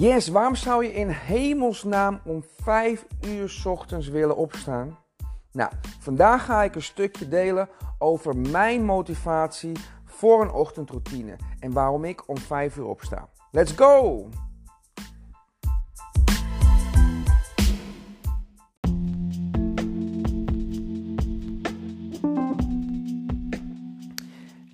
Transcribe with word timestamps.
Yes, 0.00 0.28
waarom 0.28 0.54
zou 0.54 0.84
je 0.84 0.92
in 0.92 1.08
hemelsnaam 1.08 2.20
om 2.24 2.44
5 2.62 3.06
uur 3.26 3.62
ochtends 3.64 4.08
willen 4.08 4.36
opstaan? 4.36 4.98
Nou, 5.52 5.72
vandaag 5.98 6.44
ga 6.44 6.62
ik 6.62 6.74
een 6.74 6.82
stukje 6.82 7.28
delen 7.28 7.68
over 7.98 8.36
mijn 8.36 8.84
motivatie 8.84 9.76
voor 10.04 10.42
een 10.42 10.52
ochtendroutine 10.52 11.36
en 11.58 11.72
waarom 11.72 12.04
ik 12.04 12.28
om 12.28 12.38
5 12.38 12.76
uur 12.76 12.86
opsta. 12.86 13.28
Let's 13.50 13.72
go! 13.72 14.28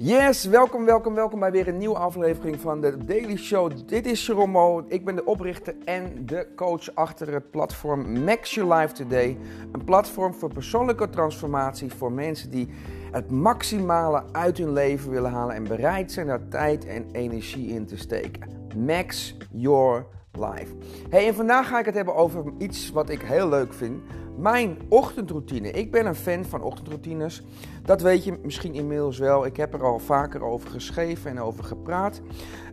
Yes, 0.07 0.45
welkom, 0.45 0.85
welkom, 0.85 1.15
welkom 1.15 1.41
bij 1.41 1.51
weer 1.51 1.69
een 1.69 1.79
nieuwe 1.79 1.99
aflevering 1.99 2.61
van 2.61 2.81
de 2.81 3.05
Daily 3.05 3.37
Show. 3.37 3.73
Dit 3.87 4.07
is 4.07 4.27
Jeromo, 4.27 4.85
ik 4.89 5.05
ben 5.05 5.15
de 5.15 5.25
oprichter 5.25 5.75
en 5.85 6.27
de 6.27 6.47
coach 6.57 6.95
achter 6.95 7.33
het 7.33 7.51
platform 7.51 8.25
Max 8.25 8.55
Your 8.55 8.75
Life 8.75 8.95
Today. 8.95 9.39
Een 9.73 9.85
platform 9.85 10.35
voor 10.35 10.53
persoonlijke 10.53 11.09
transformatie 11.09 11.93
voor 11.93 12.13
mensen 12.13 12.51
die 12.51 12.69
het 13.11 13.31
maximale 13.31 14.25
uit 14.33 14.59
hun 14.59 14.73
leven 14.73 15.11
willen 15.11 15.31
halen 15.31 15.55
en 15.55 15.65
bereid 15.65 16.13
zijn 16.13 16.27
daar 16.27 16.49
tijd 16.49 16.87
en 16.87 17.07
energie 17.13 17.69
in 17.69 17.87
te 17.87 17.97
steken. 17.97 18.43
Max 18.77 19.37
Your 19.51 20.07
Life. 20.39 20.75
Hey, 21.09 21.27
en 21.27 21.35
vandaag 21.35 21.69
ga 21.69 21.79
ik 21.79 21.85
het 21.85 21.95
hebben 21.95 22.15
over 22.15 22.45
iets 22.59 22.91
wat 22.91 23.11
ik 23.11 23.21
heel 23.21 23.49
leuk 23.49 23.73
vind. 23.73 24.03
Mijn 24.39 24.79
ochtendroutine. 24.89 25.71
Ik 25.71 25.91
ben 25.91 26.07
een 26.07 26.15
fan 26.15 26.45
van 26.45 26.63
ochtendroutines. 26.63 27.43
Dat 27.83 28.01
weet 28.01 28.25
je 28.25 28.39
misschien 28.43 28.75
inmiddels 28.75 29.19
wel. 29.19 29.47
Ik 29.47 29.57
heb 29.57 29.75
er 29.75 29.85
al 29.85 29.99
vaker 29.99 30.43
over 30.43 30.71
geschreven 30.71 31.31
en 31.31 31.41
over 31.41 31.65
gepraat. 31.65 32.21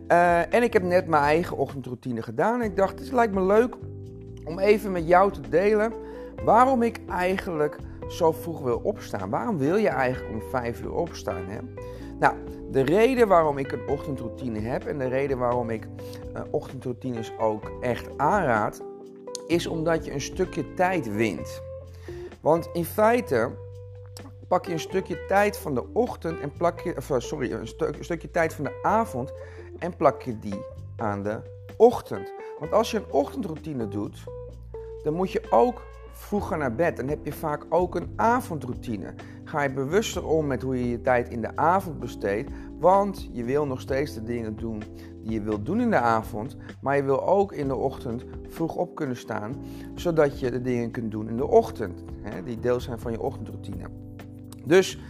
Uh, 0.08 0.54
en 0.54 0.62
ik 0.62 0.72
heb 0.72 0.82
net 0.82 1.06
mijn 1.06 1.22
eigen 1.22 1.56
ochtendroutine 1.56 2.22
gedaan. 2.22 2.60
En 2.60 2.70
ik 2.70 2.76
dacht, 2.76 2.98
het 2.98 3.12
lijkt 3.12 3.34
me 3.34 3.42
leuk 3.42 3.74
om 4.44 4.58
even 4.58 4.92
met 4.92 5.08
jou 5.08 5.32
te 5.32 5.48
delen 5.48 5.92
waarom 6.44 6.82
ik 6.82 7.00
eigenlijk 7.08 7.78
zo 8.08 8.32
vroeg 8.32 8.60
wil 8.60 8.80
opstaan. 8.82 9.30
Waarom 9.30 9.58
wil 9.58 9.76
je 9.76 9.88
eigenlijk 9.88 10.34
om 10.34 10.42
5 10.50 10.82
uur 10.82 10.94
opstaan? 10.94 11.44
Hè? 11.46 11.58
Nou, 12.18 12.34
de 12.70 12.80
reden 12.80 13.28
waarom 13.28 13.58
ik 13.58 13.72
een 13.72 13.88
ochtendroutine 13.88 14.60
heb 14.60 14.86
en 14.86 14.98
de 14.98 15.08
reden 15.08 15.38
waarom 15.38 15.70
ik 15.70 15.86
uh, 16.36 16.42
ochtendroutines 16.50 17.32
ook 17.38 17.72
echt 17.80 18.18
aanraad, 18.18 18.82
is 19.46 19.66
omdat 19.66 20.04
je 20.04 20.12
een 20.12 20.20
stukje 20.20 20.74
tijd 20.74 21.14
wint. 21.14 21.62
Want 22.40 22.68
in 22.72 22.84
feite 22.84 23.50
pak 24.48 24.66
je 24.66 24.72
een 24.72 24.80
stukje 24.80 25.24
tijd 25.26 25.56
van 25.56 25.74
de 25.74 25.84
ochtend 25.92 26.40
en 26.40 26.52
plak 26.52 26.80
je, 26.80 26.96
of, 26.96 27.10
sorry, 27.18 27.52
een, 27.52 27.68
een 27.78 28.04
stukje 28.04 28.30
tijd 28.30 28.54
van 28.54 28.64
de 28.64 28.78
avond 28.82 29.32
en 29.78 29.96
plak 29.96 30.22
je 30.22 30.38
die 30.38 30.60
aan 30.96 31.22
de 31.22 31.40
ochtend. 31.76 32.32
Want 32.58 32.72
als 32.72 32.90
je 32.90 32.96
een 32.96 33.12
ochtendroutine 33.12 33.88
doet, 33.88 34.24
dan 35.02 35.14
moet 35.14 35.32
je 35.32 35.42
ook 35.50 35.82
vroeger 36.12 36.58
naar 36.58 36.74
bed. 36.74 36.96
Dan 36.96 37.08
heb 37.08 37.24
je 37.24 37.32
vaak 37.32 37.64
ook 37.68 37.94
een 37.94 38.12
avondroutine. 38.16 39.14
Ga 39.54 39.62
je 39.62 39.70
bewuster 39.70 40.26
om 40.26 40.46
met 40.46 40.62
hoe 40.62 40.78
je 40.78 40.90
je 40.90 41.00
tijd 41.00 41.28
in 41.28 41.40
de 41.40 41.56
avond 41.56 42.00
besteedt. 42.00 42.50
Want 42.78 43.28
je 43.32 43.44
wil 43.44 43.66
nog 43.66 43.80
steeds 43.80 44.14
de 44.14 44.22
dingen 44.22 44.56
doen 44.56 44.82
die 45.22 45.32
je 45.32 45.40
wilt 45.40 45.66
doen 45.66 45.80
in 45.80 45.90
de 45.90 45.96
avond. 45.96 46.56
Maar 46.80 46.96
je 46.96 47.02
wil 47.04 47.26
ook 47.26 47.52
in 47.52 47.68
de 47.68 47.74
ochtend 47.74 48.24
vroeg 48.48 48.74
op 48.74 48.94
kunnen 48.94 49.16
staan. 49.16 49.54
Zodat 49.94 50.40
je 50.40 50.50
de 50.50 50.60
dingen 50.60 50.90
kunt 50.90 51.10
doen 51.10 51.28
in 51.28 51.36
de 51.36 51.46
ochtend. 51.46 52.04
Hè, 52.22 52.42
die 52.42 52.58
deel 52.58 52.80
zijn 52.80 52.98
van 52.98 53.12
je 53.12 53.20
ochtendroutine. 53.20 53.84
Dus 54.64 55.00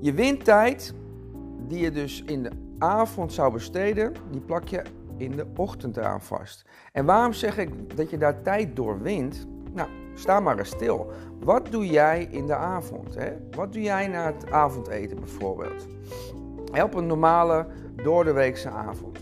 je 0.00 0.12
wint 0.12 0.44
tijd 0.44 0.94
die 1.68 1.78
je 1.78 1.90
dus 1.90 2.22
in 2.26 2.42
de 2.42 2.50
avond 2.78 3.32
zou 3.32 3.52
besteden. 3.52 4.12
Die 4.30 4.40
plak 4.40 4.68
je 4.68 4.82
in 5.16 5.30
de 5.30 5.46
ochtend 5.56 5.96
eraan 5.96 6.22
vast. 6.22 6.64
En 6.92 7.04
waarom 7.04 7.32
zeg 7.32 7.58
ik 7.58 7.96
dat 7.96 8.10
je 8.10 8.18
daar 8.18 8.42
tijd 8.42 8.76
door 8.76 9.02
wint? 9.02 9.46
Nou, 9.72 9.88
sta 10.18 10.40
maar 10.40 10.58
eens 10.58 10.68
stil. 10.68 11.12
Wat 11.40 11.66
doe 11.70 11.86
jij 11.86 12.28
in 12.30 12.46
de 12.46 12.54
avond? 12.54 13.14
Hè? 13.14 13.32
Wat 13.50 13.72
doe 13.72 13.82
jij 13.82 14.08
na 14.08 14.24
het 14.24 14.50
avondeten 14.50 15.20
bijvoorbeeld? 15.20 15.86
Help 16.72 16.94
een 16.94 17.06
normale 17.06 17.66
doordeweekse 18.02 18.68
avond. 18.68 19.18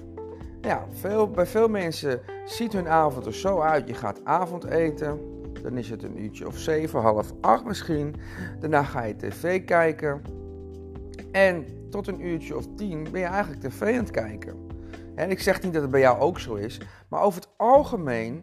Ja, 0.61 0.87
veel, 0.93 1.31
bij 1.31 1.47
veel 1.47 1.69
mensen 1.69 2.21
ziet 2.45 2.73
hun 2.73 2.89
avond 2.89 3.27
er 3.27 3.35
zo 3.35 3.61
uit. 3.61 3.89
Je 3.89 3.95
gaat 3.95 4.21
avondeten, 4.25 5.21
dan 5.63 5.77
is 5.77 5.91
het 5.91 6.03
een 6.03 6.23
uurtje 6.23 6.47
of 6.47 6.59
zeven, 6.59 7.01
half 7.01 7.33
acht 7.41 7.65
misschien. 7.65 8.15
Daarna 8.61 8.83
ga 8.83 9.03
je 9.03 9.17
tv 9.17 9.65
kijken. 9.65 10.23
En 11.33 11.67
tot 11.91 12.07
een 12.07 12.27
uurtje 12.27 12.57
of 12.57 12.65
tien 12.77 13.09
ben 13.11 13.21
je 13.21 13.27
eigenlijk 13.27 13.61
tv 13.61 13.83
aan 13.83 14.05
het 14.05 14.11
kijken. 14.11 14.67
En 15.15 15.31
ik 15.31 15.41
zeg 15.41 15.63
niet 15.63 15.73
dat 15.73 15.83
het 15.83 15.91
bij 15.91 16.01
jou 16.01 16.19
ook 16.19 16.39
zo 16.39 16.55
is, 16.55 16.81
maar 17.09 17.23
over 17.23 17.41
het 17.41 17.51
algemeen 17.57 18.43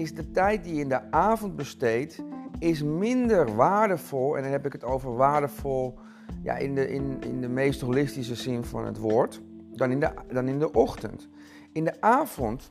is 0.00 0.14
de 0.14 0.30
tijd 0.30 0.64
die 0.64 0.74
je 0.74 0.80
in 0.80 0.88
de 0.88 1.10
avond 1.10 1.56
besteedt, 1.56 2.18
is 2.58 2.82
minder 2.82 3.54
waardevol. 3.54 4.36
En 4.36 4.42
dan 4.42 4.52
heb 4.52 4.66
ik 4.66 4.72
het 4.72 4.84
over 4.84 5.16
waardevol 5.16 5.98
ja, 6.42 6.56
in, 6.56 6.74
de, 6.74 6.90
in, 6.90 7.20
in 7.20 7.40
de 7.40 7.48
meest 7.48 7.80
holistische 7.80 8.34
zin 8.34 8.64
van 8.64 8.84
het 8.84 8.98
woord, 8.98 9.40
dan 9.72 9.90
in, 9.90 10.00
de, 10.00 10.10
dan 10.32 10.48
in 10.48 10.58
de 10.58 10.72
ochtend. 10.72 11.28
In 11.72 11.84
de 11.84 12.00
avond 12.00 12.70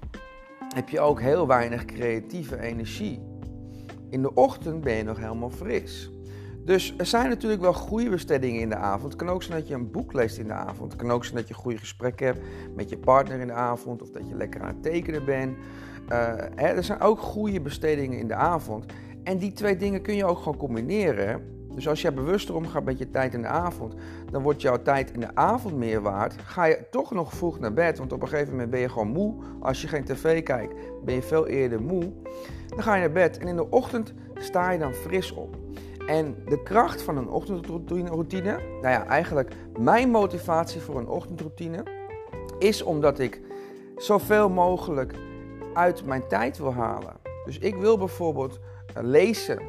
heb 0.75 0.89
je 0.89 0.99
ook 0.99 1.21
heel 1.21 1.47
weinig 1.47 1.85
creatieve 1.85 2.59
energie. 2.59 3.19
In 4.09 4.21
de 4.21 4.33
ochtend 4.33 4.81
ben 4.81 4.95
je 4.95 5.03
nog 5.03 5.17
helemaal 5.17 5.49
fris. 5.49 6.11
Dus 6.69 6.93
er 6.97 7.05
zijn 7.05 7.29
natuurlijk 7.29 7.61
wel 7.61 7.73
goede 7.73 8.09
bestedingen 8.09 8.61
in 8.61 8.69
de 8.69 8.75
avond. 8.75 9.03
Het 9.03 9.15
kan 9.15 9.29
ook 9.29 9.43
zijn 9.43 9.59
dat 9.59 9.67
je 9.67 9.73
een 9.73 9.91
boek 9.91 10.13
leest 10.13 10.37
in 10.37 10.47
de 10.47 10.53
avond. 10.53 10.91
Het 10.91 11.01
kan 11.01 11.11
ook 11.11 11.25
zijn 11.25 11.35
dat 11.35 11.47
je 11.47 11.53
goede 11.53 11.77
gesprekken 11.77 12.25
hebt 12.25 12.39
met 12.75 12.89
je 12.89 12.97
partner 12.97 13.39
in 13.39 13.47
de 13.47 13.53
avond. 13.53 14.01
Of 14.01 14.09
dat 14.09 14.27
je 14.27 14.35
lekker 14.35 14.61
aan 14.61 14.67
het 14.67 14.83
tekenen 14.83 15.25
bent. 15.25 15.57
Uh, 16.09 16.33
hè, 16.55 16.67
er 16.67 16.83
zijn 16.83 17.01
ook 17.01 17.19
goede 17.19 17.61
bestedingen 17.61 18.19
in 18.19 18.27
de 18.27 18.33
avond. 18.33 18.85
En 19.23 19.37
die 19.37 19.51
twee 19.51 19.75
dingen 19.75 20.01
kun 20.01 20.15
je 20.15 20.25
ook 20.25 20.37
gewoon 20.37 20.57
combineren. 20.57 21.43
Dus 21.75 21.87
als 21.87 22.01
je 22.01 22.11
bewuster 22.11 22.55
omgaat 22.55 22.83
met 22.83 22.97
je 22.97 23.09
tijd 23.09 23.33
in 23.33 23.41
de 23.41 23.47
avond, 23.47 23.93
dan 24.31 24.41
wordt 24.41 24.61
jouw 24.61 24.81
tijd 24.81 25.11
in 25.11 25.19
de 25.19 25.35
avond 25.35 25.75
meer 25.75 26.01
waard. 26.01 26.35
Ga 26.43 26.65
je 26.65 26.87
toch 26.91 27.11
nog 27.11 27.33
vroeg 27.33 27.59
naar 27.59 27.73
bed, 27.73 27.97
want 27.97 28.13
op 28.13 28.21
een 28.21 28.27
gegeven 28.27 28.51
moment 28.51 28.69
ben 28.69 28.79
je 28.79 28.89
gewoon 28.89 29.07
moe. 29.07 29.35
Als 29.59 29.81
je 29.81 29.87
geen 29.87 30.03
tv 30.03 30.43
kijkt, 30.43 30.73
ben 31.05 31.15
je 31.15 31.21
veel 31.21 31.47
eerder 31.47 31.81
moe. 31.81 32.11
Dan 32.67 32.83
ga 32.83 32.95
je 32.95 33.01
naar 33.01 33.11
bed 33.11 33.37
en 33.37 33.47
in 33.47 33.55
de 33.55 33.69
ochtend 33.69 34.13
sta 34.33 34.71
je 34.71 34.79
dan 34.79 34.93
fris 34.93 35.31
op. 35.31 35.57
En 36.09 36.35
de 36.45 36.63
kracht 36.63 37.01
van 37.01 37.17
een 37.17 37.29
ochtendroutine, 37.29 38.57
nou 38.57 38.81
ja, 38.81 39.05
eigenlijk 39.05 39.51
mijn 39.79 40.09
motivatie 40.09 40.81
voor 40.81 40.97
een 40.97 41.07
ochtendroutine, 41.07 41.83
is 42.59 42.81
omdat 42.81 43.19
ik 43.19 43.41
zoveel 43.95 44.49
mogelijk 44.49 45.13
uit 45.73 46.05
mijn 46.05 46.27
tijd 46.27 46.57
wil 46.57 46.73
halen. 46.73 47.13
Dus 47.45 47.59
ik 47.59 47.75
wil 47.75 47.97
bijvoorbeeld 47.97 48.59
eh, 48.93 49.03
lezen. 49.03 49.59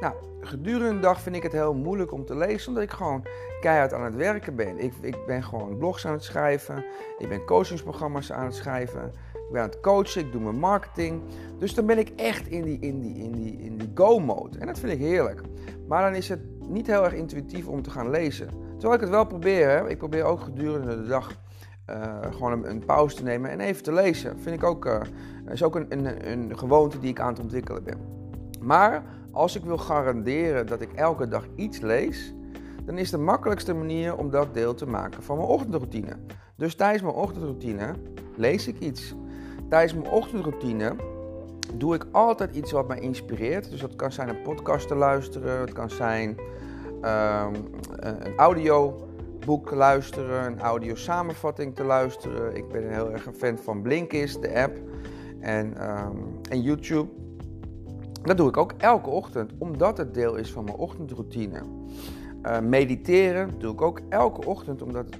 Nou, 0.00 0.14
gedurende 0.40 0.94
de 0.94 1.00
dag 1.00 1.20
vind 1.20 1.36
ik 1.36 1.42
het 1.42 1.52
heel 1.52 1.74
moeilijk 1.74 2.12
om 2.12 2.24
te 2.24 2.36
lezen, 2.36 2.68
omdat 2.68 2.82
ik 2.82 2.90
gewoon 2.90 3.26
keihard 3.60 3.92
aan 3.92 4.04
het 4.04 4.16
werken 4.16 4.56
ben. 4.56 4.78
Ik, 4.78 4.92
ik 5.00 5.26
ben 5.26 5.42
gewoon 5.42 5.78
blogs 5.78 6.06
aan 6.06 6.12
het 6.12 6.24
schrijven, 6.24 6.84
ik 7.18 7.28
ben 7.28 7.44
coachingsprogramma's 7.44 8.32
aan 8.32 8.44
het 8.44 8.54
schrijven, 8.54 9.12
ik 9.50 9.56
ben 9.56 9.64
aan 9.64 9.70
het 9.70 9.80
coachen, 9.80 10.20
ik 10.20 10.32
doe 10.32 10.40
mijn 10.40 10.58
marketing. 10.58 11.22
Dus 11.58 11.74
dan 11.74 11.86
ben 11.86 11.98
ik 11.98 12.12
echt 12.16 12.46
in 12.46 12.62
die, 12.62 12.78
in 12.80 13.00
die, 13.00 13.14
in 13.14 13.32
die, 13.32 13.58
in 13.58 13.76
die 13.76 13.90
go-mode. 13.94 14.58
En 14.58 14.66
dat 14.66 14.78
vind 14.78 14.92
ik 14.92 14.98
heerlijk. 14.98 15.40
Maar 15.88 16.02
dan 16.02 16.14
is 16.14 16.28
het 16.28 16.40
niet 16.68 16.86
heel 16.86 17.04
erg 17.04 17.12
intuïtief 17.12 17.66
om 17.66 17.82
te 17.82 17.90
gaan 17.90 18.10
lezen. 18.10 18.48
Terwijl 18.70 18.94
ik 18.94 19.00
het 19.00 19.10
wel 19.10 19.26
probeer. 19.26 19.88
Ik 19.88 19.98
probeer 19.98 20.24
ook 20.24 20.40
gedurende 20.40 21.02
de 21.02 21.06
dag 21.06 21.36
uh, 21.90 22.16
gewoon 22.30 22.64
een, 22.64 22.84
pauze 22.84 23.16
te 23.16 23.22
nemen 23.22 23.50
en 23.50 23.60
even 23.60 23.82
te 23.82 23.92
lezen. 23.92 24.40
Vind 24.40 24.56
ik 24.56 24.64
ook, 24.64 24.86
uh, 24.86 25.00
is 25.48 25.62
ook 25.62 25.74
een, 25.74 25.86
een, 25.88 26.30
een 26.30 26.58
gewoonte 26.58 26.98
die 26.98 27.10
ik 27.10 27.20
aan 27.20 27.32
het 27.32 27.40
ontwikkelen 27.42 27.84
ben. 27.84 27.98
Maar 28.60 29.04
als 29.30 29.56
ik 29.56 29.64
wil 29.64 29.78
garanderen 29.78 30.66
dat 30.66 30.80
ik 30.80 30.92
elke 30.92 31.28
dag 31.28 31.46
iets 31.54 31.80
lees, 31.80 32.34
dan 32.84 32.98
is 32.98 33.10
de 33.10 33.18
makkelijkste 33.18 33.74
manier 33.74 34.16
om 34.16 34.30
dat 34.30 34.54
deel 34.54 34.74
te 34.74 34.86
maken 34.86 35.22
van 35.22 35.36
mijn 35.36 35.48
ochtendroutine. 35.48 36.16
Dus 36.56 36.74
tijdens 36.74 37.02
mijn 37.02 37.14
ochtendroutine 37.14 37.94
lees 38.36 38.68
ik 38.68 38.78
iets. 38.78 39.14
Tijdens 39.70 39.94
mijn 39.94 40.10
ochtendroutine 40.10 40.96
doe 41.74 41.94
ik 41.94 42.06
altijd 42.12 42.56
iets 42.56 42.72
wat 42.72 42.88
mij 42.88 42.98
inspireert. 42.98 43.70
Dus 43.70 43.80
dat 43.80 43.96
kan 43.96 44.12
zijn 44.12 44.28
een 44.28 44.42
podcast 44.42 44.88
te 44.88 44.94
luisteren, 44.94 45.60
het 45.60 45.72
kan 45.72 45.90
zijn 45.90 46.28
um, 47.02 47.54
een 47.96 48.36
audioboek 48.36 49.70
luisteren, 49.70 50.44
een 50.44 50.60
audio 50.60 50.94
samenvatting 50.94 51.74
te 51.74 51.84
luisteren. 51.84 52.56
Ik 52.56 52.68
ben 52.68 52.92
heel 52.92 53.10
erg 53.10 53.26
een 53.26 53.34
fan 53.34 53.58
van 53.58 53.82
Blinkist, 53.82 54.42
de 54.42 54.62
app, 54.62 54.78
en, 55.40 55.90
um, 55.90 56.40
en 56.50 56.62
YouTube. 56.62 57.10
Dat 58.22 58.36
doe 58.36 58.48
ik 58.48 58.56
ook 58.56 58.72
elke 58.78 59.10
ochtend, 59.10 59.52
omdat 59.58 59.98
het 59.98 60.14
deel 60.14 60.36
is 60.36 60.52
van 60.52 60.64
mijn 60.64 60.76
ochtendroutine. 60.76 61.62
Uh, 62.42 62.58
mediteren 62.58 63.58
doe 63.58 63.72
ik 63.72 63.80
ook 63.80 64.00
elke 64.08 64.46
ochtend, 64.46 64.82
omdat 64.82 65.04
het 65.04 65.18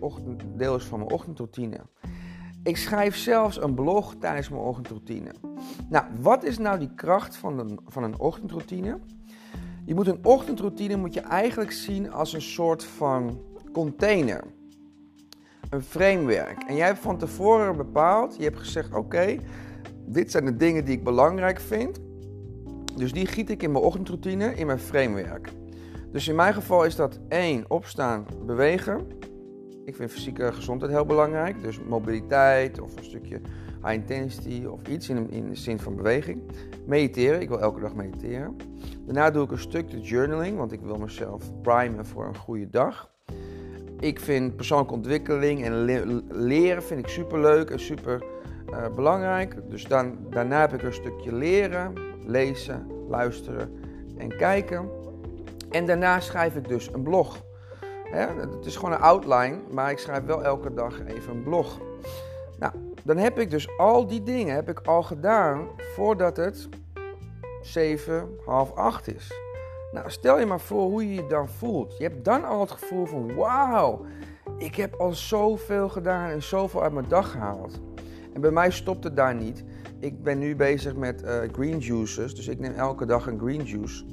deel 0.57 0.77
is 0.77 0.85
van 0.85 0.99
mijn 0.99 1.11
ochtendroutine. 1.11 1.81
Ik 2.63 2.77
schrijf 2.77 3.17
zelfs 3.17 3.63
een 3.63 3.75
blog 3.75 4.15
tijdens 4.21 4.49
mijn 4.49 4.63
ochtendroutine. 4.63 5.31
Nou, 5.89 6.05
wat 6.21 6.45
is 6.45 6.59
nou 6.59 6.79
die 6.79 6.95
kracht 6.95 7.37
van 7.37 7.59
een, 7.59 7.81
van 7.87 8.03
een 8.03 8.19
ochtendroutine? 8.19 8.99
Je 9.85 9.95
moet 9.95 10.07
een 10.07 10.25
ochtendroutine 10.25 10.97
moet 10.97 11.15
je 11.15 11.21
eigenlijk 11.21 11.73
zien 11.73 12.13
als 12.13 12.33
een 12.33 12.43
soort 12.43 12.85
van 12.85 13.41
container. 13.73 14.45
Een 15.71 15.83
framework. 15.83 16.63
En 16.67 16.77
jij 16.77 16.87
hebt 16.87 16.99
van 16.99 17.19
tevoren 17.19 17.77
bepaald, 17.77 18.37
je 18.37 18.43
hebt 18.43 18.59
gezegd: 18.59 18.95
oké, 18.95 19.37
dit 20.07 20.31
zijn 20.31 20.45
de 20.45 20.57
dingen 20.57 20.85
die 20.85 20.97
ik 20.97 21.05
belangrijk 21.05 21.61
vind. 21.61 22.01
Dus 22.97 23.13
die 23.13 23.27
giet 23.27 23.51
ik 23.51 23.63
in 23.63 23.73
mijn 23.73 23.85
ochtendroutine, 23.85 24.55
in 24.55 24.67
mijn 24.67 24.79
framework. 24.79 25.49
Dus 26.13 26.29
in 26.29 26.35
mijn 26.35 26.55
geval 26.55 26.85
is 26.85 26.97
dat 26.97 27.19
één, 27.29 27.65
opstaan, 27.69 28.27
bewegen. 28.47 29.07
Ik 29.91 29.97
vind 29.97 30.11
fysieke 30.11 30.53
gezondheid 30.53 30.93
heel 30.93 31.05
belangrijk. 31.05 31.63
Dus 31.63 31.81
mobiliteit 31.89 32.81
of 32.81 32.97
een 32.97 33.05
stukje 33.05 33.41
high 33.83 33.93
intensity 33.93 34.65
of 34.65 34.87
iets 34.89 35.09
in, 35.09 35.49
de 35.49 35.55
zin 35.55 35.79
van 35.79 35.97
beweging. 35.97 36.43
Mediteren, 36.87 37.41
ik 37.41 37.49
wil 37.49 37.61
elke 37.61 37.81
dag 37.81 37.95
mediteren. 37.95 38.57
Daarna 39.05 39.31
doe 39.31 39.45
ik 39.45 39.51
een 39.51 39.59
stukje 39.59 40.01
journaling, 40.01 40.57
want 40.57 40.73
ik 40.73 40.81
wil 40.81 40.97
mezelf 40.97 41.61
primen 41.63 42.07
voor 42.07 42.27
een 42.27 42.37
goede 42.37 42.71
dag. 42.71 43.11
Ik 44.01 44.21
vind 44.21 44.57
persoonlijke 44.57 44.95
ontwikkeling 44.95 45.65
en 45.65 45.85
leren 46.29 46.83
vind 46.83 47.01
ik 47.01 47.09
super 47.09 47.41
leuk 47.41 47.71
en 47.71 47.81
super 47.81 48.25
uh, 48.71 48.95
belangrijk. 48.95 49.57
Dus 49.69 49.85
dan, 49.85 50.19
daarna 50.31 50.61
heb 50.61 50.73
ik 50.75 50.83
een 50.83 50.93
stukje 50.93 51.35
leren, 51.35 51.93
lezen, 52.27 52.87
luisteren 53.09 53.73
en 54.17 54.37
kijken. 54.37 54.89
En 55.71 55.87
daarna 55.87 56.21
schrijf 56.21 56.57
ik 56.57 56.69
dus 56.69 56.93
een 56.93 57.03
blog. 57.03 57.49
Het 58.11 58.67
is 58.67 58.77
gewoon 58.77 58.93
een 58.93 59.01
outline, 59.01 59.59
maar 59.71 59.91
ik 59.91 59.99
schrijf 59.99 60.25
wel 60.25 60.45
elke 60.45 60.75
dag 60.75 61.01
even 61.07 61.35
een 61.35 61.43
blog. 61.43 61.81
Nou, 62.59 62.73
dan 63.05 63.17
heb 63.17 63.39
ik 63.39 63.51
dus 63.51 63.79
al 63.79 64.07
die 64.07 64.23
dingen 64.23 64.55
heb 64.55 64.69
ik 64.69 64.81
al 64.81 65.03
gedaan 65.03 65.69
voordat 65.95 66.37
het 66.37 66.69
7, 67.63 68.29
half 68.45 68.75
8 68.75 69.15
is. 69.15 69.33
Nou, 69.93 70.11
stel 70.11 70.39
je 70.39 70.47
maar 70.47 70.61
voor 70.61 70.83
hoe 70.83 71.09
je 71.09 71.15
je 71.15 71.27
dan 71.27 71.49
voelt. 71.49 71.97
Je 71.99 72.05
hebt 72.05 72.25
dan 72.25 72.45
al 72.45 72.61
het 72.61 72.71
gevoel 72.71 73.07
van 73.07 73.35
wauw, 73.35 74.05
ik 74.59 74.75
heb 74.75 74.95
al 74.95 75.13
zoveel 75.13 75.89
gedaan 75.89 76.31
en 76.31 76.43
zoveel 76.43 76.83
uit 76.83 76.93
mijn 76.93 77.09
dag 77.09 77.31
gehaald. 77.31 77.81
En 78.35 78.41
bij 78.41 78.51
mij 78.51 78.71
stopt 78.71 79.05
het 79.05 79.17
daar 79.17 79.35
niet. 79.35 79.65
Ik 79.99 80.23
ben 80.23 80.39
nu 80.39 80.57
bezig 80.57 80.95
met 80.95 81.23
uh, 81.23 81.39
green 81.53 81.79
juices, 81.79 82.35
dus 82.35 82.49
ik 82.49 82.59
neem 82.59 82.73
elke 82.73 83.07
dag 83.07 83.27
een 83.27 83.39
green 83.39 83.63
juice. 83.63 84.05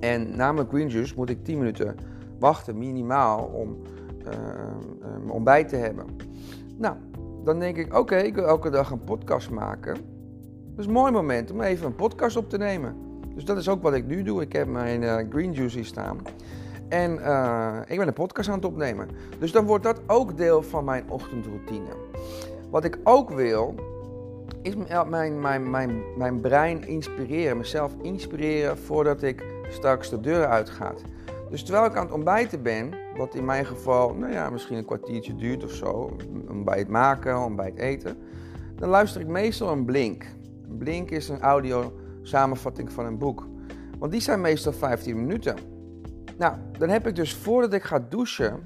En 0.00 0.36
na 0.36 0.52
mijn 0.52 0.68
green 0.68 0.88
juice 0.88 1.14
moet 1.16 1.30
ik 1.30 1.44
10 1.44 1.58
minuten 1.58 1.96
wachten, 2.40 2.78
minimaal, 2.78 3.44
om 3.44 3.76
um, 4.26 5.30
ontbijt 5.30 5.68
te 5.68 5.76
hebben. 5.76 6.06
Nou, 6.76 6.96
dan 7.44 7.58
denk 7.58 7.76
ik, 7.76 7.98
oké, 7.98 8.16
ik 8.16 8.34
wil 8.34 8.44
elke 8.44 8.70
dag 8.70 8.90
een 8.90 9.04
podcast 9.04 9.50
maken. 9.50 9.94
Dat 10.70 10.78
is 10.78 10.86
een 10.86 10.92
mooi 10.92 11.12
moment 11.12 11.50
om 11.50 11.60
even 11.60 11.86
een 11.86 11.94
podcast 11.94 12.36
op 12.36 12.48
te 12.48 12.58
nemen. 12.58 12.96
Dus 13.34 13.44
dat 13.44 13.56
is 13.56 13.68
ook 13.68 13.82
wat 13.82 13.94
ik 13.94 14.06
nu 14.06 14.22
doe. 14.22 14.42
Ik 14.42 14.52
heb 14.52 14.68
mijn 14.68 15.02
uh, 15.02 15.16
green 15.30 15.54
hier 15.54 15.84
staan. 15.84 16.18
En 16.88 17.12
ik 17.86 17.98
ben 17.98 18.06
een 18.06 18.12
podcast 18.12 18.48
aan 18.48 18.54
het 18.54 18.64
opnemen. 18.64 19.08
Dus 19.38 19.52
dan 19.52 19.64
wordt 19.64 19.84
dat 19.84 20.00
ook 20.06 20.36
deel 20.36 20.62
van 20.62 20.84
mijn 20.84 21.04
ochtendroutine. 21.08 21.90
Wat 22.70 22.84
ik 22.84 22.98
ook 23.04 23.30
wil, 23.30 23.74
is 24.62 24.74
mijn, 25.08 25.40
mijn, 25.40 25.70
mijn, 25.70 26.02
mijn 26.16 26.40
brein 26.40 26.86
inspireren. 26.86 27.56
Mezelf 27.56 27.92
inspireren 28.02 28.78
voordat 28.78 29.22
ik 29.22 29.44
straks 29.68 30.10
de 30.10 30.20
deur 30.20 30.46
uitga. 30.46 30.94
Dus 31.50 31.62
terwijl 31.62 31.84
ik 31.86 31.96
aan 31.96 32.04
het 32.04 32.14
ontbijten 32.14 32.62
ben, 32.62 32.94
wat 33.16 33.34
in 33.34 33.44
mijn 33.44 33.66
geval, 33.66 34.14
nou 34.14 34.32
ja, 34.32 34.50
misschien 34.50 34.76
een 34.76 34.84
kwartiertje 34.84 35.34
duurt 35.34 35.64
of 35.64 35.70
zo, 35.70 36.16
ontbijt 36.48 36.88
maken, 36.88 37.38
ontbijt 37.38 37.78
eten, 37.78 38.16
dan 38.74 38.88
luister 38.88 39.20
ik 39.20 39.26
meestal 39.26 39.72
een 39.72 39.84
blink. 39.84 40.24
Een 40.68 40.78
blink 40.78 41.10
is 41.10 41.28
een 41.28 41.40
audio 41.40 41.92
samenvatting 42.22 42.92
van 42.92 43.06
een 43.06 43.18
boek. 43.18 43.46
Want 43.98 44.12
die 44.12 44.20
zijn 44.20 44.40
meestal 44.40 44.72
15 44.72 45.20
minuten. 45.26 45.56
Nou, 46.38 46.54
dan 46.78 46.88
heb 46.88 47.06
ik 47.06 47.14
dus 47.14 47.34
voordat 47.34 47.72
ik 47.72 47.82
ga 47.82 48.06
douchen, 48.08 48.60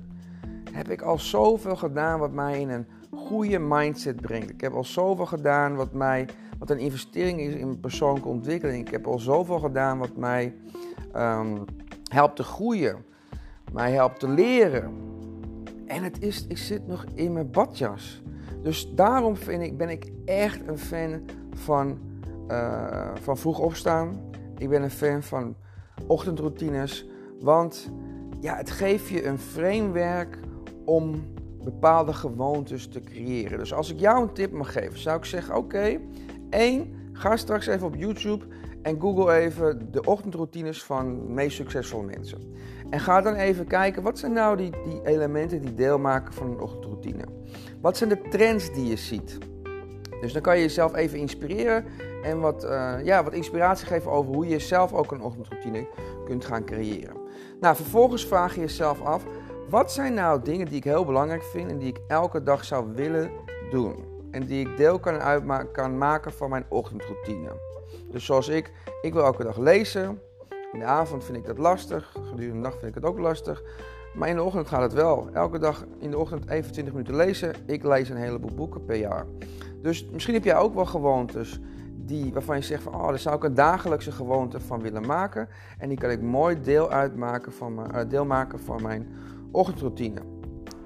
heb 0.72 0.90
ik 0.90 1.02
al 1.02 1.18
zoveel 1.18 1.76
gedaan 1.76 2.18
wat 2.18 2.32
mij 2.32 2.60
in 2.60 2.68
een 2.68 2.86
goede 3.10 3.58
mindset 3.58 4.20
brengt. 4.20 4.50
Ik 4.50 4.60
heb 4.60 4.72
al 4.72 4.84
zoveel 4.84 5.26
gedaan 5.26 5.74
wat 5.74 5.92
mij, 5.92 6.28
wat 6.58 6.70
een 6.70 6.78
investering 6.78 7.40
is 7.40 7.54
in 7.54 7.80
persoonlijke 7.80 8.28
ontwikkeling. 8.28 8.86
Ik 8.86 8.92
heb 8.92 9.06
al 9.06 9.18
zoveel 9.18 9.58
gedaan 9.58 9.98
wat 9.98 10.16
mij 10.16 10.54
um, 11.16 11.64
helpt 12.14 12.36
te 12.36 12.42
groeien, 12.42 13.04
mij 13.72 13.92
helpt 13.92 14.20
te 14.20 14.28
leren. 14.28 14.92
En 15.86 16.02
het 16.02 16.22
is, 16.22 16.46
ik 16.46 16.58
zit 16.58 16.86
nog 16.86 17.04
in 17.14 17.32
mijn 17.32 17.50
badjas. 17.50 18.22
Dus 18.62 18.94
daarom 18.94 19.36
vind 19.36 19.62
ik, 19.62 19.76
ben 19.76 19.88
ik 19.88 20.12
echt 20.24 20.68
een 20.68 20.78
fan 20.78 21.22
van, 21.54 21.98
uh, 22.48 23.14
van 23.20 23.36
vroeg 23.36 23.58
opstaan. 23.58 24.20
Ik 24.58 24.68
ben 24.68 24.82
een 24.82 24.90
fan 24.90 25.22
van 25.22 25.56
ochtendroutines. 26.06 27.06
Want 27.40 27.90
ja, 28.40 28.56
het 28.56 28.70
geeft 28.70 29.08
je 29.08 29.26
een 29.26 29.38
framework 29.38 30.38
om 30.84 31.32
bepaalde 31.64 32.12
gewoontes 32.12 32.88
te 32.88 33.00
creëren. 33.00 33.58
Dus 33.58 33.74
als 33.74 33.92
ik 33.92 34.00
jou 34.00 34.22
een 34.22 34.32
tip 34.32 34.52
mag 34.52 34.72
geven, 34.72 34.98
zou 34.98 35.16
ik 35.16 35.24
zeggen: 35.24 35.56
oké, 35.56 35.98
één, 36.50 36.94
ga 37.12 37.36
straks 37.36 37.66
even 37.66 37.86
op 37.86 37.94
YouTube 37.94 38.44
en 38.84 39.00
google 39.00 39.32
even 39.32 39.88
de 39.92 40.04
ochtendroutines 40.04 40.82
van 40.82 41.34
meest 41.34 41.56
succesvolle 41.56 42.04
mensen. 42.04 42.38
En 42.90 43.00
ga 43.00 43.20
dan 43.20 43.34
even 43.34 43.66
kijken, 43.66 44.02
wat 44.02 44.18
zijn 44.18 44.32
nou 44.32 44.56
die, 44.56 44.70
die 44.84 45.00
elementen 45.04 45.60
die 45.60 45.74
deel 45.74 45.98
maken 45.98 46.32
van 46.32 46.50
een 46.50 46.60
ochtendroutine? 46.60 47.24
Wat 47.80 47.96
zijn 47.96 48.08
de 48.08 48.20
trends 48.30 48.72
die 48.72 48.86
je 48.86 48.96
ziet? 48.96 49.38
Dus 50.20 50.32
dan 50.32 50.42
kan 50.42 50.56
je 50.56 50.62
jezelf 50.62 50.94
even 50.94 51.18
inspireren 51.18 51.84
en 52.22 52.40
wat, 52.40 52.64
uh, 52.64 52.94
ja, 53.02 53.24
wat 53.24 53.32
inspiratie 53.32 53.86
geven 53.86 54.10
over 54.10 54.34
hoe 54.34 54.48
je 54.48 54.58
zelf 54.58 54.92
ook 54.92 55.12
een 55.12 55.22
ochtendroutine 55.22 55.86
kunt 56.24 56.44
gaan 56.44 56.64
creëren. 56.64 57.16
Nou, 57.60 57.76
vervolgens 57.76 58.26
vraag 58.26 58.54
je 58.54 58.60
jezelf 58.60 59.00
af, 59.00 59.24
wat 59.68 59.92
zijn 59.92 60.14
nou 60.14 60.42
dingen 60.42 60.66
die 60.66 60.76
ik 60.76 60.84
heel 60.84 61.04
belangrijk 61.04 61.42
vind 61.42 61.70
en 61.70 61.78
die 61.78 61.88
ik 61.88 62.00
elke 62.08 62.42
dag 62.42 62.64
zou 62.64 62.94
willen 62.94 63.30
doen? 63.70 64.13
En 64.34 64.46
die 64.46 64.68
ik 64.68 64.76
deel 64.76 64.98
kan, 64.98 65.14
uitmaken, 65.14 65.72
kan 65.72 65.98
maken 65.98 66.32
van 66.32 66.50
mijn 66.50 66.64
ochtendroutine. 66.68 67.50
Dus 68.10 68.24
zoals 68.24 68.48
ik, 68.48 68.72
ik 69.02 69.12
wil 69.12 69.24
elke 69.24 69.42
dag 69.42 69.58
lezen. 69.58 70.20
In 70.72 70.78
de 70.78 70.84
avond 70.84 71.24
vind 71.24 71.36
ik 71.36 71.44
dat 71.44 71.58
lastig. 71.58 72.10
Gedurende 72.12 72.52
de 72.52 72.58
nacht 72.58 72.78
vind 72.78 72.88
ik 72.88 72.94
het 72.94 73.04
ook 73.04 73.18
lastig. 73.18 73.62
Maar 74.14 74.28
in 74.28 74.36
de 74.36 74.42
ochtend 74.42 74.68
gaat 74.68 74.82
het 74.82 74.92
wel. 74.92 75.28
Elke 75.32 75.58
dag 75.58 75.84
in 75.98 76.10
de 76.10 76.18
ochtend 76.18 76.48
even 76.48 76.72
20 76.72 76.92
minuten 76.94 77.16
lezen. 77.16 77.54
Ik 77.66 77.84
lees 77.84 78.08
een 78.08 78.16
heleboel 78.16 78.54
boeken 78.54 78.84
per 78.84 78.96
jaar. 78.96 79.26
Dus 79.82 80.06
misschien 80.12 80.34
heb 80.34 80.44
jij 80.44 80.56
ook 80.56 80.74
wel 80.74 80.86
gewoontes 80.86 81.60
die, 82.06 82.32
waarvan 82.32 82.56
je 82.56 82.62
zegt 82.62 82.82
van, 82.82 82.94
oh, 82.94 83.08
daar 83.08 83.18
zou 83.18 83.36
ik 83.36 83.44
een 83.44 83.54
dagelijkse 83.54 84.12
gewoonte 84.12 84.60
van 84.60 84.80
willen 84.80 85.06
maken. 85.06 85.48
En 85.78 85.88
die 85.88 85.98
kan 85.98 86.10
ik 86.10 86.22
mooi 86.22 86.60
deel, 86.60 86.90
uitmaken 86.90 87.52
van 87.52 87.74
mijn, 87.74 87.90
uh, 87.94 88.00
deel 88.08 88.24
maken 88.24 88.60
van 88.60 88.82
mijn 88.82 89.08
ochtendroutine. 89.50 90.20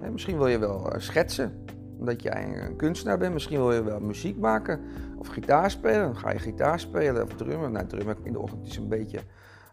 En 0.00 0.12
misschien 0.12 0.37
wil 0.37 0.47
je 0.47 0.59
wel 0.59 0.95
uh, 0.95 1.00
schetsen, 1.00 1.64
omdat 1.99 2.23
jij 2.23 2.67
een 2.69 2.76
kunstenaar 2.76 3.19
bent. 3.19 3.33
Misschien 3.33 3.59
wil 3.59 3.73
je 3.73 3.83
wel 3.83 4.00
muziek 4.00 4.38
maken 4.38 4.81
of 5.19 5.26
gitaar 5.26 5.71
spelen. 5.71 6.02
Dan 6.02 6.17
ga 6.17 6.31
je 6.31 6.38
gitaar 6.38 6.81
spelen 6.81 7.23
of 7.23 7.35
drummen. 7.35 7.73
Nou, 7.73 7.87
drummen 7.87 8.17
in 8.23 8.33
de 8.33 8.40
ochtend 8.40 8.67
is 8.67 8.76
een 8.76 8.88
beetje 8.88 9.21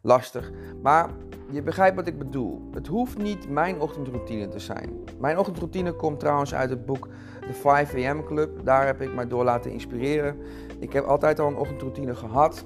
lastig. 0.01 0.51
Maar 0.81 1.09
je 1.49 1.61
begrijpt 1.61 1.95
wat 1.95 2.07
ik 2.07 2.17
bedoel. 2.17 2.69
Het 2.73 2.87
hoeft 2.87 3.17
niet 3.17 3.49
mijn 3.49 3.81
ochtendroutine 3.81 4.47
te 4.47 4.59
zijn. 4.59 4.89
Mijn 5.19 5.37
ochtendroutine 5.37 5.93
komt 5.93 6.19
trouwens 6.19 6.53
uit 6.53 6.69
het 6.69 6.85
boek 6.85 7.07
The 7.41 7.53
5 7.53 7.95
AM 7.95 8.23
Club. 8.23 8.65
Daar 8.65 8.85
heb 8.85 9.01
ik 9.01 9.13
mij 9.13 9.27
door 9.27 9.43
laten 9.43 9.71
inspireren. 9.71 10.37
Ik 10.79 10.93
heb 10.93 11.05
altijd 11.05 11.39
al 11.39 11.47
een 11.47 11.57
ochtendroutine 11.57 12.15
gehad. 12.15 12.65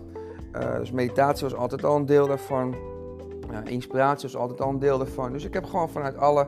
Uh, 0.56 0.78
dus 0.78 0.92
meditatie 0.92 1.44
was 1.44 1.56
altijd 1.56 1.84
al 1.84 1.96
een 1.96 2.06
deel 2.06 2.28
daarvan. 2.28 2.75
Inspiratie 3.63 4.30
was 4.30 4.42
altijd 4.42 4.62
al 4.62 4.70
een 4.70 4.80
deel 4.80 4.98
daarvan. 4.98 5.32
Dus 5.32 5.46
ik 5.46 5.54
heb 5.54 5.66
gewoon 5.66 5.89
vanuit 5.89 6.18
alle 6.18 6.48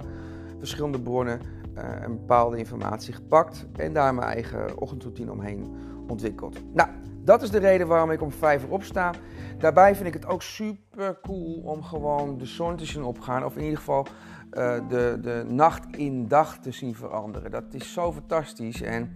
verschillende 0.60 1.02
bronnen 1.02 1.40
een 1.76 2.18
bepaalde 2.18 2.58
informatie 2.58 3.14
gepakt 3.14 3.66
en 3.76 3.94
daar 3.94 4.14
mijn 4.14 4.28
eigen 4.28 4.78
ochtendroutine 4.78 5.32
omheen 5.32 5.76
ontwikkeld. 6.08 6.74
Nou, 6.74 6.90
dat 7.24 7.42
is 7.42 7.50
de 7.50 7.60
reden 7.60 7.88
waarom 7.88 8.12
ik 8.12 8.22
om 8.22 8.32
5 8.32 8.64
uur 8.64 8.70
opsta. 8.70 9.12
Daarbij 9.58 9.96
vind 9.96 10.08
ik 10.08 10.14
het 10.14 10.26
ook 10.26 10.42
super 10.42 11.20
cool 11.22 11.62
om 11.64 11.84
gewoon 11.84 12.38
de 12.38 12.46
zon 12.46 12.76
te 12.76 12.86
zien 12.86 13.04
opgaan. 13.04 13.46
Of 13.46 13.56
in 13.56 13.64
ieder 13.64 13.78
geval 13.78 14.06
uh, 14.52 14.74
de, 14.88 15.18
de 15.22 15.46
nacht 15.48 15.96
in 15.96 16.28
dag 16.28 16.58
te 16.58 16.72
zien 16.72 16.96
veranderen. 16.96 17.52
Dat 17.52 17.64
is 17.72 17.94
zo 17.94 18.12
fantastisch. 18.12 18.82
En 18.82 19.16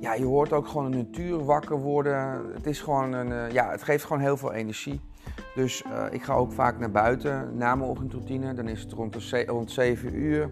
ja, 0.00 0.14
je 0.14 0.24
hoort 0.24 0.52
ook 0.52 0.66
gewoon 0.66 0.90
de 0.90 0.96
natuur 0.96 1.44
wakker 1.44 1.78
worden. 1.80 2.42
Het, 2.54 2.66
is 2.66 2.80
gewoon 2.80 3.12
een, 3.12 3.30
uh, 3.30 3.50
ja, 3.50 3.70
het 3.70 3.82
geeft 3.82 4.04
gewoon 4.04 4.22
heel 4.22 4.36
veel 4.36 4.52
energie. 4.52 5.00
Dus 5.54 5.84
ik 6.10 6.22
ga 6.22 6.34
ook 6.34 6.52
vaak 6.52 6.78
naar 6.78 6.90
buiten 6.90 7.56
na 7.56 7.74
mijn 7.74 7.90
ochtendroutine. 7.90 8.54
Dan 8.54 8.68
is 8.68 8.82
het 8.82 8.92
rond, 8.92 9.30
de 9.30 9.44
rond 9.46 9.70
7 9.70 10.14
uur. 10.14 10.50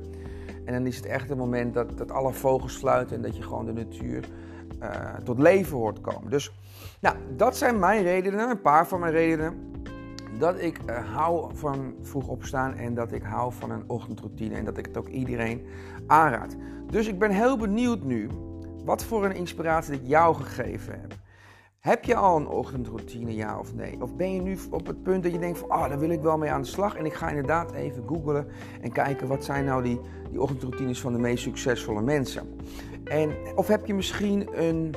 En 0.66 0.72
dan 0.72 0.86
is 0.86 0.96
het 0.96 1.06
echt 1.06 1.28
het 1.28 1.38
moment 1.38 1.74
dat, 1.74 1.98
dat 1.98 2.10
alle 2.10 2.32
vogels 2.32 2.76
fluiten 2.76 3.16
en 3.16 3.22
dat 3.22 3.36
je 3.36 3.42
gewoon 3.42 3.66
de 3.66 3.72
natuur 3.72 4.28
uh, 4.82 5.14
tot 5.24 5.38
leven 5.38 5.76
hoort 5.76 6.00
komen. 6.00 6.30
Dus 6.30 6.52
nou, 7.00 7.16
dat 7.36 7.56
zijn 7.56 7.78
mijn 7.78 8.02
redenen, 8.02 8.50
een 8.50 8.60
paar 8.60 8.86
van 8.86 9.00
mijn 9.00 9.12
redenen. 9.12 9.74
Dat 10.38 10.60
ik 10.60 10.78
uh, 10.86 11.14
hou 11.14 11.56
van 11.56 11.94
vroeg 12.02 12.28
opstaan 12.28 12.74
en 12.74 12.94
dat 12.94 13.12
ik 13.12 13.22
hou 13.22 13.52
van 13.52 13.70
een 13.70 13.84
ochtendroutine 13.86 14.54
en 14.54 14.64
dat 14.64 14.78
ik 14.78 14.86
het 14.86 14.96
ook 14.96 15.08
iedereen 15.08 15.66
aanraad. 16.06 16.56
Dus 16.90 17.06
ik 17.06 17.18
ben 17.18 17.30
heel 17.30 17.56
benieuwd 17.56 18.02
nu 18.02 18.28
wat 18.84 19.04
voor 19.04 19.24
een 19.24 19.34
inspiratie 19.34 19.94
ik 19.94 20.00
jou 20.04 20.34
gegeven 20.34 21.00
heb. 21.00 21.14
Heb 21.86 22.04
je 22.04 22.16
al 22.16 22.36
een 22.36 22.48
ochtendroutine, 22.48 23.34
ja 23.34 23.58
of 23.58 23.74
nee? 23.74 23.96
Of 24.00 24.14
ben 24.14 24.32
je 24.32 24.40
nu 24.40 24.58
op 24.70 24.86
het 24.86 25.02
punt 25.02 25.22
dat 25.22 25.32
je 25.32 25.38
denkt 25.38 25.58
van, 25.58 25.70
oh, 25.70 25.88
daar 25.88 25.98
wil 25.98 26.10
ik 26.10 26.20
wel 26.20 26.38
mee 26.38 26.50
aan 26.50 26.62
de 26.62 26.68
slag. 26.68 26.96
En 26.96 27.04
ik 27.04 27.14
ga 27.14 27.28
inderdaad 27.28 27.72
even 27.72 28.02
googlen 28.06 28.46
en 28.80 28.92
kijken 28.92 29.28
wat 29.28 29.44
zijn 29.44 29.64
nou 29.64 29.82
die, 29.82 30.00
die 30.30 30.40
ochtendroutines 30.40 31.00
van 31.00 31.12
de 31.12 31.18
meest 31.18 31.42
succesvolle 31.42 32.02
mensen. 32.02 32.58
En, 33.04 33.30
of 33.54 33.66
heb 33.66 33.86
je 33.86 33.94
misschien 33.94 34.48
een, 34.64 34.94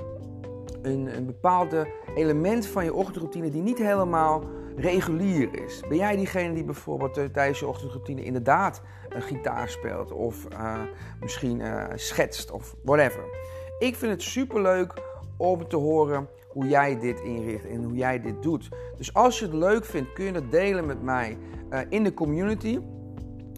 een, 0.81 1.15
een 1.15 1.25
bepaalde 1.25 1.87
element 2.15 2.65
van 2.65 2.83
je 2.83 2.93
ochtendroutine 2.93 3.49
die 3.49 3.61
niet 3.61 3.77
helemaal 3.77 4.43
regulier 4.75 5.63
is. 5.63 5.81
Ben 5.87 5.97
jij 5.97 6.15
diegene 6.15 6.53
die 6.53 6.63
bijvoorbeeld 6.63 7.17
uh, 7.17 7.25
tijdens 7.25 7.59
je 7.59 7.67
ochtendroutine 7.67 8.23
inderdaad 8.23 8.81
een 9.09 9.21
gitaar 9.21 9.69
speelt 9.69 10.11
of 10.11 10.47
uh, 10.53 10.73
misschien 11.19 11.61
schetst 11.95 12.51
of 12.51 12.75
whatever? 12.83 13.23
Ik 13.79 13.95
vind 13.95 14.11
het 14.11 14.21
super 14.21 14.61
leuk 14.61 14.93
om 15.39 15.67
te 15.67 15.75
horen 15.75 16.27
hoe 16.49 16.67
jij 16.67 16.99
dit 16.99 17.19
inricht 17.19 17.67
en 17.67 17.83
hoe 17.83 17.95
jij 17.95 18.21
dit 18.21 18.43
doet. 18.43 18.69
Dus 18.97 19.13
als 19.13 19.39
je 19.39 19.45
het 19.45 19.53
leuk 19.53 19.85
vindt, 19.85 20.13
kun 20.13 20.25
je 20.25 20.31
het 20.31 20.51
delen 20.51 20.85
met 20.85 21.03
mij 21.03 21.37
in 21.89 22.03
de 22.03 22.13
community. 22.13 22.79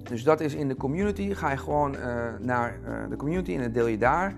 Dus 0.03 0.23
dat 0.23 0.39
is 0.39 0.53
in 0.53 0.67
de 0.67 0.75
community. 0.75 1.33
Ga 1.33 1.51
je 1.51 1.57
gewoon 1.57 1.95
naar 2.39 2.79
de 3.09 3.15
community 3.15 3.55
en 3.55 3.61
dan 3.61 3.71
deel 3.71 3.88
je 3.88 3.97
daar 3.97 4.35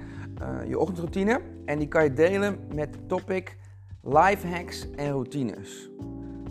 je 0.67 0.79
ochtendroutine. 0.79 1.41
En 1.65 1.79
die 1.79 1.87
kan 1.87 2.03
je 2.03 2.13
delen 2.13 2.59
met 2.75 2.95
het 2.95 3.09
topic 3.09 3.57
life 4.01 4.47
hacks 4.47 4.91
en 4.95 5.11
routines 5.11 5.91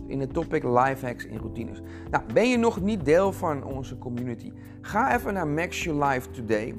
in 0.06 0.20
het 0.20 0.32
topic 0.32 0.62
hacks 0.62 1.26
en 1.26 1.38
routines. 1.38 1.82
Nou, 2.10 2.24
ben 2.32 2.48
je 2.48 2.56
nog 2.56 2.80
niet 2.80 3.04
deel 3.04 3.32
van 3.32 3.64
onze 3.64 3.98
community? 3.98 4.52
Ga 4.80 5.16
even 5.16 5.34
naar 5.34 5.46
Max 5.46 5.84
Your 5.84 6.04
Life 6.04 6.30
Today. 6.30 6.74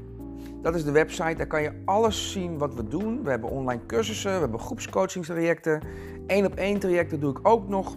Dat 0.62 0.76
is 0.76 0.84
de 0.84 0.92
website, 0.92 1.36
daar 1.36 1.48
kan 1.48 1.62
je 1.62 1.72
alles 1.86 2.32
zien 2.32 2.58
wat 2.58 2.74
we 2.74 2.88
doen. 2.88 3.24
We 3.24 3.30
hebben 3.30 3.50
online 3.50 3.86
cursussen, 3.86 4.34
we 4.34 4.40
hebben 4.40 4.60
groepscoachingstrajecten. 4.60 5.82
Eén 6.28 6.46
op 6.46 6.56
één 6.56 6.80
trajecten 6.80 7.20
doe 7.20 7.32
ik 7.32 7.48
ook 7.48 7.68
nog. 7.68 7.96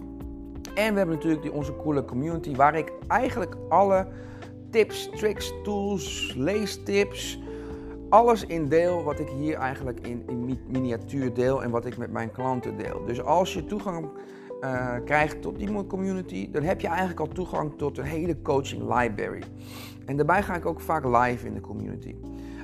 En 0.75 0.91
we 0.91 0.97
hebben 0.97 1.15
natuurlijk 1.15 1.53
onze 1.53 1.75
coole 1.75 2.05
community 2.05 2.55
waar 2.55 2.75
ik 2.75 2.91
eigenlijk 3.07 3.55
alle 3.69 4.07
tips, 4.69 5.09
tricks, 5.09 5.53
tools, 5.63 6.33
leestips, 6.37 7.39
alles 8.09 8.45
in 8.45 8.67
deel 8.67 9.03
wat 9.03 9.19
ik 9.19 9.27
hier 9.27 9.57
eigenlijk 9.57 10.07
in, 10.07 10.23
in 10.27 10.59
miniatuur 10.67 11.33
deel 11.33 11.63
en 11.63 11.69
wat 11.69 11.85
ik 11.85 11.97
met 11.97 12.11
mijn 12.11 12.31
klanten 12.31 12.77
deel. 12.77 13.05
Dus 13.05 13.21
als 13.21 13.53
je 13.53 13.65
toegang 13.65 14.09
uh, 14.61 14.95
krijgt 15.05 15.41
tot 15.41 15.59
die 15.59 15.85
community, 15.85 16.51
dan 16.51 16.63
heb 16.63 16.81
je 16.81 16.87
eigenlijk 16.87 17.19
al 17.19 17.27
toegang 17.27 17.77
tot 17.77 17.97
een 17.97 18.03
hele 18.03 18.41
coaching 18.41 18.81
library. 18.81 19.43
En 20.05 20.15
daarbij 20.17 20.43
ga 20.43 20.55
ik 20.55 20.65
ook 20.65 20.79
vaak 20.81 21.05
live 21.05 21.45
in 21.45 21.53
de 21.53 21.61
community. 21.61 22.15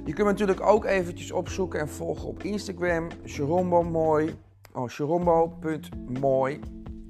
Je 0.06 0.14
kunt 0.14 0.28
me 0.28 0.32
natuurlijk 0.32 0.62
ook 0.62 0.86
eventjes 0.86 1.32
opzoeken 1.32 1.80
en 1.80 1.90
volgen 1.90 2.28
op 2.28 2.44
Instagram, 2.44 3.08
Sharombo 3.26 3.84
Mooi, 3.84 4.36
oh. 4.74 4.90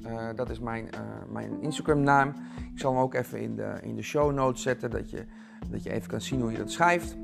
Uh, 0.07 0.27
dat 0.35 0.49
is 0.49 0.59
mijn, 0.59 0.85
uh, 0.85 0.99
mijn 1.31 1.61
Instagram 1.61 1.99
naam. 1.99 2.33
Ik 2.73 2.79
zal 2.79 2.91
hem 2.91 3.01
ook 3.01 3.13
even 3.13 3.39
in 3.39 3.55
de, 3.55 3.73
in 3.81 3.95
de 3.95 4.01
show 4.01 4.33
notes 4.33 4.61
zetten, 4.61 4.89
dat 4.89 5.09
je, 5.09 5.25
dat 5.69 5.83
je 5.83 5.91
even 5.91 6.09
kan 6.09 6.21
zien 6.21 6.41
hoe 6.41 6.51
je 6.51 6.57
dat 6.57 6.71
schrijft. 6.71 7.17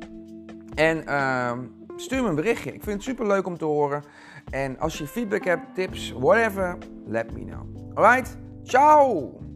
En 0.76 1.08
ehm, 1.08 1.60
stuur 1.96 2.24
me 2.24 2.30
een 2.30 2.36
berichtje. 2.36 2.74
Ik 2.74 2.84
vind 2.84 2.96
het 2.96 3.04
super 3.04 3.28
leuk 3.28 3.46
om 3.46 3.58
te 3.58 3.66
horen. 3.66 4.04
En 4.50 4.80
als 4.80 4.98
je 4.98 5.08
feedback 5.08 5.44
hebt, 5.44 5.76
tips, 5.76 6.12
whatever, 6.12 6.78
let 7.06 7.32
me 7.32 7.46
know. 7.46 7.96
Alright? 7.96 8.38
Ciao! 8.64 9.49